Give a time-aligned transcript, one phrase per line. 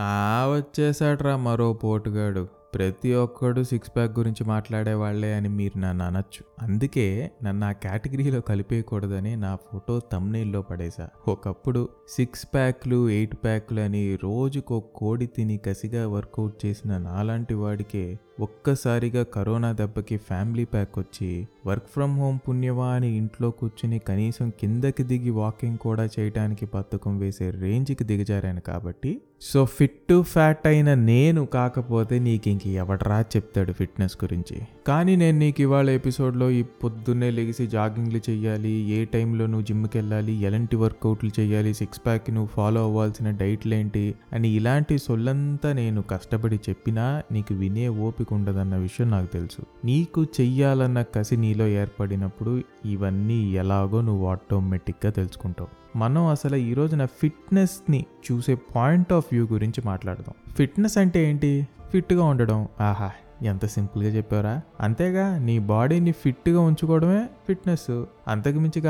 [0.00, 2.48] ఆ వచ్చేసాడ్రా మరో పోటుగాడు.
[2.74, 6.64] ప్రతి ఒక్కడు సిక్స్ ప్యాక్ గురించి మాట్లాడేవాళ్ళే అని మీరు నన్ను అనొచ్చు.
[6.64, 11.08] అందుకే నన్ను ఆ కేటగిరీలో కలిపేయకూడదని నా ఫోటో తమ్నేల్లో పడేశా.
[11.28, 19.22] ఒకప్పుడు సిక్స్ ప్యాక్లు ఎయిట్ ప్యాక్లు అని రోజుకో కోడి తిని కసిగా వర్కౌట్ చేసిన నాలాంటి వాడికే ఒక్కసారిగా
[19.22, 25.30] కరోనా దెబ్బకి ఫ్యామిలీ ప్యాక్ వచ్చి వర్క్ ఫ్రమ్ హోమ్ పుణ్యవా అని ఇంట్లో కూర్చుని కనీసం కిందకి దిగి
[25.30, 29.20] వాకింగ్ కూడా చేయడానికి బతుకం వేసే రేంజ్కి దిగజారాను కాబట్టి.
[29.40, 34.56] సో ఫిట్ టు ఫ్యాట్ అయిన నేను కాకపోతే నీకు ఇంక ఎవడరా చెప్తాడు ఫిట్నెస్ గురించి.
[34.86, 40.42] కానీ నేను నీకు ఇవాళ ఎపిసోడ్లో ఈ పొద్దున్నే లెగిసి జాగింగ్లు చేయాలి ఏ టైంలో నువ్వు జిమ్కి వెళ్ళాలి
[40.42, 46.56] ఎలాంటి వర్కౌట్లు చేయాలి సిక్స్ ప్యాక్ నువ్వు ఫాలో అవ్వాల్సిన డైట్లు ఏంటి అని ఇలాంటి సొల్లంతా నేను కష్టపడి
[46.68, 49.86] చెప్పినా నీకు వినే ఓపిక ఉండదన్న విషయం నాకు తెలుసు.
[49.86, 55.98] నీకు చెయ్యాలన్న కసి నీలో ఏర్పడినప్పుడు ఇవన్నీ ఎలాగో నువ్వు ఆటోమేటిక్గా తెలుసుకుంటావు.
[55.98, 60.54] మనం అసలు ఈ రోజున ఫిట్నెస్ని చూసే పాయింట్ ఆఫ్ వ్యూ గురించి మాట్లాడదాం.
[60.54, 61.68] ఫిట్నెస్ అంటే ఏంటి?
[61.90, 62.68] ఫిట్గా ఉండడం.
[62.80, 63.10] ఆహా
[63.42, 68.80] ఎంత సింపుల్గా చెప్పారా అంతేగా నీ బాడీని ఫిట్గా ఉంచుకోవడమే ఫిట్నెస్ అంతకు మించి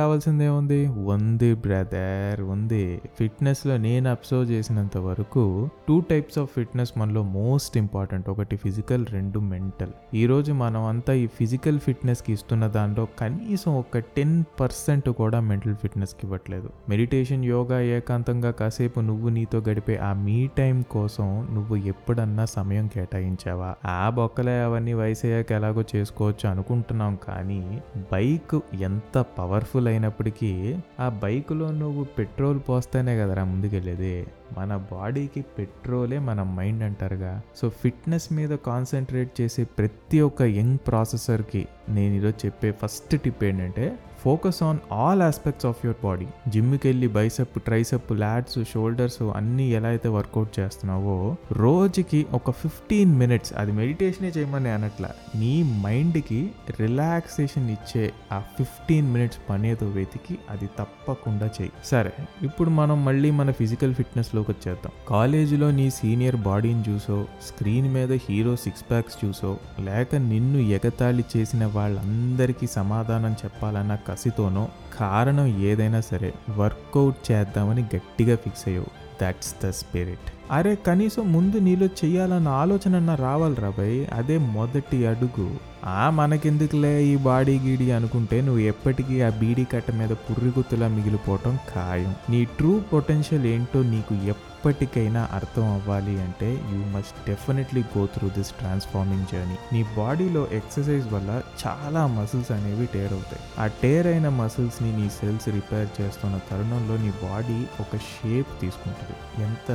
[0.45, 0.87] ఏముంది?
[0.87, 3.01] ఉంది ఉంది బ్రదర్ ఉంది.
[3.19, 8.29] ఫిట్నెస్లో నేను అబ్జర్వ్ చేసినంత వరకు టూ టైప్స్ ఆఫ్ ఫిట్నెస్ మనలో మోస్ట్ ఇంపార్టెంట్.
[8.29, 9.91] ఒకటి ఫిజికల్ రెండు మెంటల్.
[10.15, 16.21] ఈరోజు మనం అంతా ఈ ఫిజికల్ ఫిట్నెస్కి ఇస్తున్న దాంట్లో కనీసం ఒక టెన్ పర్సెంట్ కూడా మెంటల్ ఫిట్నెస్కి
[16.25, 16.71] ఇవ్వట్లేదు.
[16.89, 23.75] మెడిటేషన్ యోగా ఏకాంతంగా కాసేపు నువ్వు నీతో గడిపే ఆ మీ టైం కోసం నువ్వు ఎప్పుడన్నా సమయం కేటాయించావా?
[23.85, 32.05] ఆ బొక్కలే అవన్నీ వయసయ్యాక ఎలాగో చేసుకోవచ్చు అనుకుంటున్నాం కానీ బైక్ ఎంత పవర్ఫుల్ అయినప్పటికీ ఆ బైకులో నువ్వు
[32.05, 34.27] పెట్రోల్ పోస్తేనే కదరా ముందుకెళ్ళేది.
[34.59, 37.41] మన బాడీకి పెట్రోలే మన మైండ్ అంటారుగా.
[37.57, 43.99] సో ఫిట్నెస్ మీద కాన్సన్ట్రేట్ చేసే ప్రతి ఒక్క యంగ్ ప్రాసెసర్కి నేను ఈరోజు చెప్పే ఫస్ట్ టిప్ ఏంటంటే
[44.25, 46.27] focus on all aspects of your body.
[46.49, 53.53] జిమ్కి వెళ్ళి బైసప్ ట్రైసప్ లాడ్స్ షోల్డర్స్ అన్నీ ఎలా అయితే వర్కౌట్ చేస్తున్నావో రోజుకి ఒక ఫిఫ్టీన్ మినిట్స్
[53.57, 55.11] అది మెడిటేషనే చేయమని అనట్లా.
[55.35, 61.73] నీ మైండ్కి రిలాక్సేషన్ ఇచ్చే ఆ ఫిఫ్టీన్ మినిట్స్ పని ఏదో వెతికి అది తప్పకుండా చేయి.
[61.85, 62.13] సరే
[62.43, 64.93] ఇప్పుడు మనం మళ్ళీ మన ఫిజికల్ ఫిట్నెస్లోకి వచ్చేద్దాం.
[65.09, 71.67] కాలేజీలో నీ సీనియర్ బాడీని చూసో స్క్రీన్ మీద హీరో సిక్స్ ప్యాక్స్ చూసో లేక నిన్ను ఎగతాళి చేసిన
[71.67, 74.69] వాళ్ళందరికీ సమాధానం చెప్పాలన్న కసితోనో
[75.01, 78.87] కారణం ఏదైనా సరే వర్కౌట్ చేద్దామని గట్టిగా ఫిక్స్ అయ్యావు.
[79.23, 84.07] దట్స్ ద స్పిరిట్ అరే కనీసం ముందు నీలో చేయాలన్న ఆలోచన రావాలిరా భయ్.
[84.13, 85.57] అదే మొదటి అడుగు.
[85.85, 92.15] ఆ మనకెందుకులే ఈ బాడీ గీడి అనుకుంటే నువ్వు ఎప్పటికీ ఆ బీడీ కట్ట మీద పుర్రిగుత్తులా మిగిలిపోవటం ఖాయం.
[92.31, 94.15] నీ ట్రూ పొటెన్షియల్ ఏంటో నీకు
[94.59, 101.13] ఇప్పటికైనా అర్థం అవ్వాలి అంటే you must definitely go through this transforming journey నీ బాడీలో ఎక్సర్సైజ్
[101.13, 103.43] వల్ల చాలా మసిల్స్ అనేవి టేర్ అవుతాయి.
[103.59, 109.45] ఆ టేర్ అయిన మసిల్స్ని నీ సెల్స్ రిపేర్ చేస్తున్న తరుణంలో నీ బాడీ ఒక షేప్ తీసుకుంటుంది.
[109.45, 109.71] ఎంత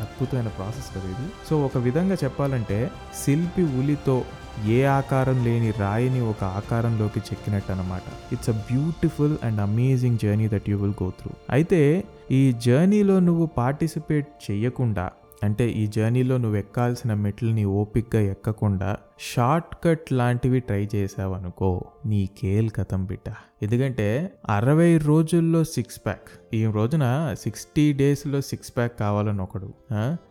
[0.00, 1.28] అద్భుతమైన ప్రాసెస్ కదా ఇది.
[1.50, 2.90] సో ఒక విధంగా చెప్పాలంటే
[3.24, 4.24] శిల్పి ఉలితో
[4.66, 10.70] ఏ ఆకారం లేని రాయిని ఒక ఆకారంలోకి చెక్కినట్టు అనమాట it's a beautiful and amazing journey that
[10.70, 15.10] you will go through అయితే ఈ జర్నీలో నువ్వు పార్టిసిపేట్ చేయకుండా
[15.44, 22.70] అంటే ఈ జర్నీలో నువ్వు ఎక్కాల్సిన మెట్లని ఓపిక్గా ఎక్కకుండా షార్ట్ కట్ లాంటివి ట్రై చేసావనుకో నీ కేల్
[22.70, 23.32] కథం బిడ్డ.
[23.62, 29.70] ఎందుకంటే అరవై రోజుల్లో సిక్స్ ప్యాక్ ఈ రోజున సిక్స్టీ డేస్లో సిక్స్ ప్యాక్ కావాలని ఒకడు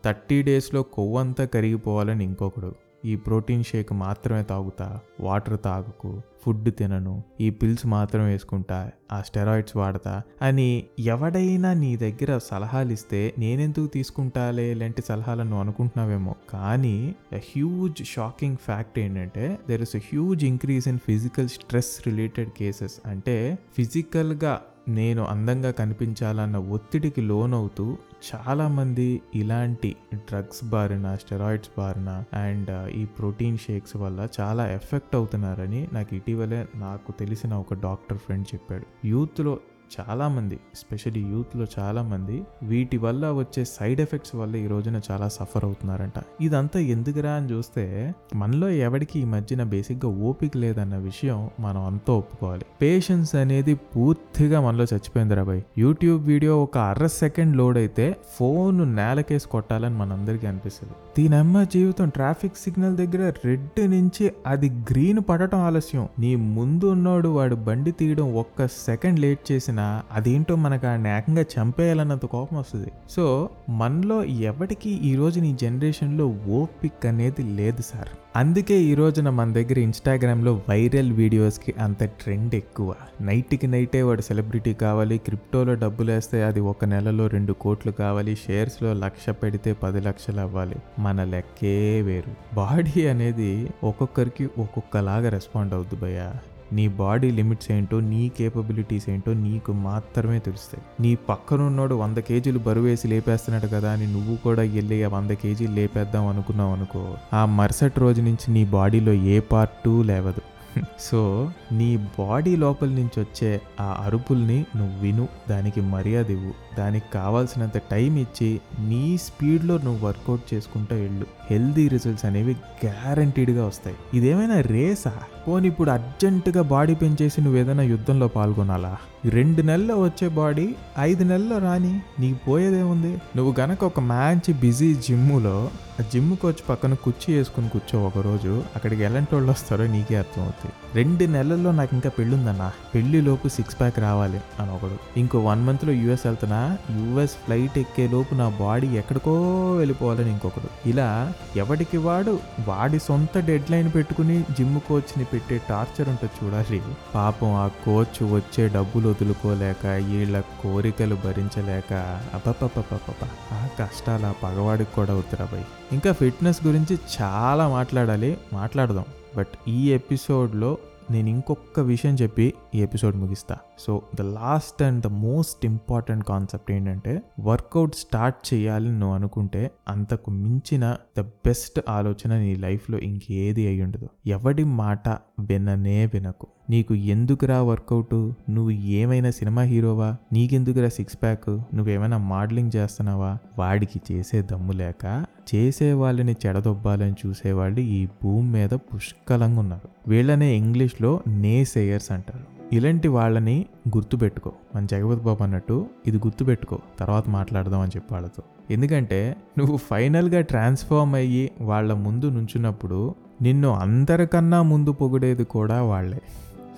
[0.05, 2.73] థర్టీ డేస్లో కొవ్వంతా కరిగిపోవాలని ఇంకొకడు.
[3.05, 9.77] ఈ ప్రోటీన్ షేక్ మాత్రమే తాగుతా వాటర్ తాగుకు ఫుడ్ తినను ఈ పిల్స్ మాత్రం వేసుకుంటా ఆ స్టెరాయిడ్స్
[9.77, 16.35] వాడతా అని ఎవడైనా నీ దగ్గర సలహాలు ఇస్తే నేనెందుకు తీసుకుంటాలే ఇలాంటి సలహాలను అనుకుంటున్నావేమో.
[16.49, 22.99] కానీ హ్యూజ్ షాకింగ్ ఫ్యాక్ట్ ఏంటంటే there is a huge increase in physical stress related cases
[23.05, 33.05] అంటే ఫిజికల్గా నేను అందంగా కనిపించాలన్న ఒత్తిడికి లోనవుతూ చాలామంది ఇలాంటి డ్రగ్స్ బారిన స్టెరాయిడ్స్ బారిన అండ్ ఈ
[33.05, 39.07] ప్రోటీన్ షేక్స్ వల్ల చాలా ఎఫెక్ట్ అవుతున్నారని నాకు ఇటీవలే నాకు తెలిసిన ఒక డాక్టర్ ఫ్రెండ్ చెప్పాడు.
[39.07, 39.59] యూత్లో
[39.95, 46.13] చాలామంది ఎస్పెషలీ యూత్లో చాలామంది వీటి వల్ల వచ్చే సైడ్ ఎఫెక్ట్స్ వల్ల ఈ రోజున చాలా సఫర్ అవుతున్నారంట.
[46.41, 52.65] ఇదంతా ఎందుకురా అని చూస్తే మనలో ఎవరికి ఈ మధ్యన బేసిక్గా ఓపిక లేదన్న విషయం మనం అంతా ఒప్పుకోవాలి.
[52.81, 59.47] పేషెన్స్ అనేది పూర్తిగా మనలో చచ్చిపోయింది రాబాయ్ యూట్యూబ్ వీడియో ఒక అర సెకండ్ లోడ్ అయితే ఫోన్ నేలకేసి
[59.47, 60.93] కొట్టాలని మనందరికీ అనిపిస్తుంది.
[61.17, 66.07] దీనమ్మ జీవితం ట్రాఫిక్ సిగ్నల్ దగ్గర రెడ్ నుంచి అది గ్రీన్ పడటం ఆలస్యం.
[66.19, 71.43] నీ ముందు ఉన్నోడు వాడు బండి తీయడం ఒక్క సెకండ్ లేట్ చేసిన చేసినా అదేంటో మనకు ఆ ఏకంగా
[71.55, 72.91] చంపేయాలన్నంత కోపం వస్తుంది.
[73.09, 76.25] సో మనలో ఎవరికి ఈ రోజున నీ జనరేషన్లో
[76.59, 78.09] ఓపిక్ అనేది లేదు సార్.
[78.35, 82.95] అందుకే ఈ రోజున మన దగ్గర ఇన్స్టాగ్రామ్లో వైరల్ వీడియోస్కి అంత ట్రెండ్ ఎక్కువ.
[83.21, 88.93] నైట్కి నైటే వాడు సెలబ్రిటీ కావాలి క్రిప్టోలో డబ్బులు వేస్తే అది ఒక నెలలో రెండు కోట్లు కావాలి షేర్స్లో
[88.93, 90.75] లక్ష పెడితే పది లక్షలు అవ్వాలి.
[90.99, 92.55] మన లెక్కే వేరు.
[92.55, 96.29] బాడీ అనేది ఒక్కొక్కరికి ఒక్కొక్కలాగా రెస్పాండ్ అవుద్ది భయ్యా.
[96.73, 100.83] నీ బాడీ లిమిట్స్ ఏంటో నీ కేపబిలిటీస్ ఏంటో నీకు మాత్రమే తెలుస్తాయి.
[100.99, 105.71] నీ పక్కనున్నోడు వంద కేజీలు బరువు వేసి లేపేస్తున్నాడు కదా అని నువ్వు కూడా వెళ్ళి ఆ వంద కేజీలు
[105.71, 110.41] లేపేద్దాం అనుకున్నావు అనుకో ఆ మరుసటి రోజు నుంచి నీ బాడీలో ఏ పార్టు లేవదు.
[110.99, 116.66] సో నీ బాడీ లోపల నుంచి వచ్చే ఆ అరుపుల్ని నువ్వు విను దానికి మర్యాద ఇవ్వు.
[116.77, 121.25] దానికి కావాల్సినంత టైం ఇచ్చి నీ స్పీడ్లో నువ్వు వర్కౌట్ చేసుకుంటూ వెళ్ళు.
[121.51, 123.95] హెల్దీ రిజల్ట్స్ అనేవి గ్యారంటీడ్గా వస్తాయి.
[124.13, 125.13] ఇదేమైనా రేసా?
[125.47, 128.97] పోనీ ఇప్పుడు అర్జెంటుగా బాడీ పెంచేసి నువ్వు ఏదైనా యుద్ధంలో పాల్గొనాలా?
[129.25, 133.21] రెండు నెలల్లో వచ్చే బాడీ ఐదు నెలల్లో రాని నీకు పోయేదేముంది?
[133.35, 135.69] నువ్వు గనక ఒక మంచి బిజీ జిమ్ములో
[135.99, 141.31] ఆ జిమ్ కోచ్ పక్కన కుర్చీ వేసుకుని కూర్చో ఒకరోజు అక్కడికి ఎలాంటి వాళ్ళు వస్తారో నీకే అర్థమవుతుంది రెండు
[141.31, 142.71] నెలల్లో నాకు ఇంకా పెళ్ళుందన్నా.
[142.95, 145.19] పెళ్ళి లోపు సిక్స్ ప్యాక్ రావాలి అని ఒకడు.
[145.19, 149.33] ఇంకో వన్ మంత్లో యూఎస్ వెళ్తున్నా యూఎస్ ఫ్లైట్ ఎక్కే లోపు నా బాడీ ఎక్కడికో
[149.71, 150.89] వెళ్ళిపోవాలని ఇంకొకడు.
[150.89, 156.81] ఇలా ఎవడికి వాడు వాడి సొంత డెడ్ లైన్ పెట్టుకుని జిమ్ కోచ్ని పెట్టే టార్చర్ ఉంటుంది చూడాలి.
[157.15, 161.93] పాపం ఆ కోచ్ వచ్చే డబ్బులు వదులుకోలేక వీళ్ళ కోరికలు భరించలేక
[162.33, 163.21] అపపపపప
[163.53, 169.05] ఆ కష్టాలు ఆ పగవాడికి కూడా వద్దురాబాయ్ ఇంకా ఫిట్నెస్ గురించి చాలా మాట్లాడాలి మాట్లాడదాం.
[169.37, 170.77] బట్ ఈ ఎపిసోడ్లో
[171.11, 173.57] నేను ఇంకొక విషయం చెప్పి ఈ episode ముగిస్తా.
[173.79, 180.31] So the last and the most important concept ఏంటంటే వర్కౌట్ స్టార్ట్ చేయాలని నువ్వు అనుకుంటే అంతకు
[180.31, 185.09] మించిన ద బెస్ట్ ఆలోచన నీ లైఫ్లో ఇంకేది అయి ఉండదు ఎవడి మాట
[185.39, 186.47] విననే వినకు.
[186.69, 188.31] నీకు ఎందుకురా వర్కౌట్?
[188.49, 190.15] నువ్వు ఏమైనా సినిమా హీరోవా?
[190.33, 191.49] నీకెందుకురా సిక్స్ ప్యాక్?
[191.49, 193.37] నువ్వేమైనా మోడలింగ్ చేస్తున్నావా?
[193.59, 195.25] వాడికి చేసే దమ్ము లేక
[195.55, 200.09] చేసే వాళ్ళని చెడదొబ్బాలని చూసేవాళ్ళు ఈ భూమి మీద పుష్కలంగా ఉన్నారు.
[200.09, 202.75] వీళ్ళనే ఇంగ్లీష్లో నేసేయర్స్ అంటారు.
[202.75, 203.65] ఇలాంటి వాళ్ళని
[203.95, 204.51] గుర్తుపెట్టుకో.
[204.75, 206.79] మన జగపతి బాబు అన్నట్టు ఇది గుర్తుపెట్టుకో.
[206.99, 208.43] తర్వాత మాట్లాడదాం అని చెప్పి వాళ్ళతో.
[208.71, 216.21] ఎందుకంటే నువ్వు ఫైనల్గా ట్రాన్స్ఫార్మ్ అయ్యి వాళ్ళ ముందు నుంచున్నప్పుడు నిన్ను అందరికన్నా ముందు పొగిడేది కూడా వాళ్ళే.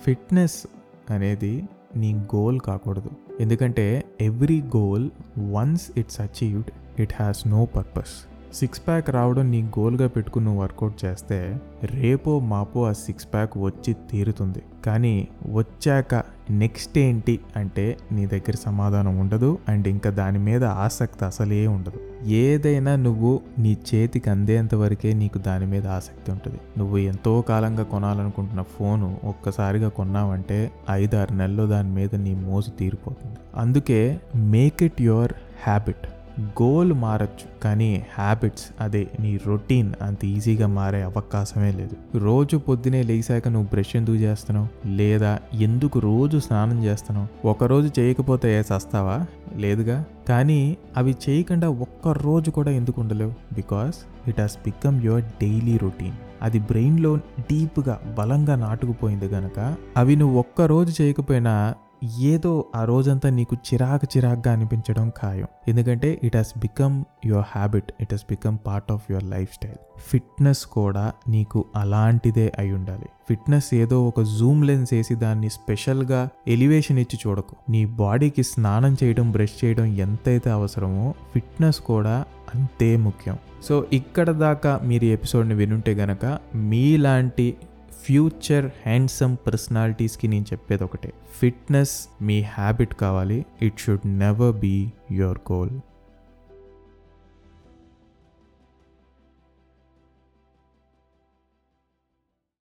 [0.04, 0.68] ఫిట్నెస్
[1.10, 1.64] అనేది
[1.96, 3.12] నీ గోల్ కాకూడదు.
[3.40, 5.10] ఎందుకంటే every goal
[5.52, 8.14] once it's achieved it has no purpose.
[8.54, 13.94] Six pack రావడం నీ గోల్గా పెట్టుకుని నువ్వు వర్కౌట్ చేస్తే రేపో మాపో ఆ సిక్స్ ప్యాక్ వచ్చి
[14.12, 14.62] తీరుతుంది.
[14.86, 16.16] కానీ వచ్చాక
[16.52, 22.24] నెక్స్ట్ ఏంటి అంటే నీ దగ్గర సమాధానం ఉండదు అండ్ ఇంకా దాని మీద ఆసక్తి అసలే ఉండదు.
[22.26, 26.58] ఏదైనా నువ్వు నీ చేతికి అందేంత వరకే నీకు దాని మీద ఆసక్తి ఉంటుంది.
[26.78, 33.38] నువ్వు ఎంతో కాలంగా కొనాలనుకుంటున్న ఫోను ఒక్కసారిగా కొన్నావంటే ఐదారు నెలల్లో దాని మీద నీ మోజు తీరిపోతుంది.
[33.56, 36.08] అందుకే make it your habit
[36.40, 42.18] goal మారచ్చు కానీ హ్యాబిట్స్ అదే నీ రొటీన్ అంత ఈజీగా మారే అవకాశమే లేదు.
[42.18, 44.88] రోజు పొద్దునే లేచాక నువ్వు బ్రష్ ఎందుకు చేస్తున్నావు?
[44.88, 47.48] లేదా ఎందుకు రోజు స్నానం చేస్తున్నావు?
[47.48, 49.26] ఒకరోజు చేయకపోతే సస్తావా
[49.56, 50.06] లేదుగా?
[50.30, 53.34] కానీ అవి చేయకుండా ఒక్క రోజు కూడా ఎందుకు ఉండలేవు?
[53.54, 53.96] Because
[54.30, 56.14] it has become your daily routine.
[56.42, 61.74] అది బ్రెయిన్లో డీప్గా బలంగా నాటుకుపోయింది గనక అవి నువ్వు ఒక్క రోజు చేయకపోయినా
[62.20, 65.48] ఏదో ఆ రోజంతా నీకు చిరాకు చిరాకుగా అనిపించడం ఖాయం.
[65.68, 69.24] ఎందుకంటే it has become your habit it has become part of your
[69.54, 69.76] lifestyle
[70.08, 73.06] fitness కూడా నీకు అలాంటిదే అయి ఉండాలి.
[73.30, 77.56] ఫిట్నెస్ ఏదో ఒక జూమ్ లెన్స్ వేసి దాన్ని స్పెషల్గా ఎలివేషన్ ఇచ్చి చూడకు.
[77.70, 82.26] నీ బాడీకి స్నానం చేయడం బ్రష్ చేయడం ఎంతైతే అవసరమో ఫిట్నెస్ కూడా
[82.56, 83.38] అంతే ముఖ్యం.
[83.64, 87.56] సో ఇక్కడ దాకా మీరు ఎపిసోడ్ని వినుంటే గనక మీలాంటి
[88.06, 91.14] ఫ్యూచర్ హ్యాండ్సమ్ పర్సనాలిటీస్కి నేను చెప్పేది ఒకటే.
[91.40, 93.46] ఫిట్నెస్ మీ హ్యాబిట్ కావాలి.
[93.62, 95.70] It should never be your goal.